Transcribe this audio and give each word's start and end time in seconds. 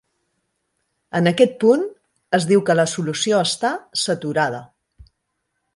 En 1.19 1.31
aquest 1.31 1.53
punt, 1.63 1.83
es 2.39 2.49
diu 2.53 2.65
que 2.71 2.77
la 2.79 2.87
solució 2.95 3.45
està 3.49 3.73
saturada. 4.07 4.63